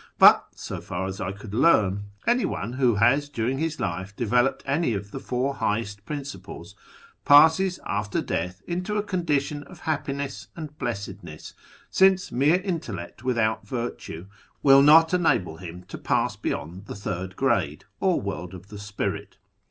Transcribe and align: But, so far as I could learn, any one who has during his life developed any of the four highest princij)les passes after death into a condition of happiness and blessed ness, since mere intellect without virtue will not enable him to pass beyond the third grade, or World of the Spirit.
But, 0.17 0.47
so 0.55 0.81
far 0.81 1.05
as 1.05 1.21
I 1.21 1.31
could 1.31 1.53
learn, 1.53 2.05
any 2.25 2.43
one 2.43 2.73
who 2.73 2.95
has 2.95 3.29
during 3.29 3.59
his 3.59 3.79
life 3.79 4.15
developed 4.15 4.63
any 4.65 4.95
of 4.95 5.11
the 5.11 5.19
four 5.19 5.53
highest 5.53 6.07
princij)les 6.07 6.73
passes 7.23 7.79
after 7.85 8.19
death 8.19 8.63
into 8.67 8.97
a 8.97 9.03
condition 9.03 9.61
of 9.65 9.81
happiness 9.81 10.47
and 10.55 10.75
blessed 10.79 11.21
ness, 11.23 11.53
since 11.91 12.31
mere 12.31 12.61
intellect 12.61 13.23
without 13.23 13.67
virtue 13.67 14.25
will 14.63 14.81
not 14.81 15.13
enable 15.13 15.57
him 15.57 15.83
to 15.89 15.99
pass 15.99 16.35
beyond 16.35 16.87
the 16.87 16.95
third 16.95 17.35
grade, 17.35 17.85
or 17.99 18.19
World 18.19 18.55
of 18.55 18.69
the 18.69 18.79
Spirit. 18.79 19.37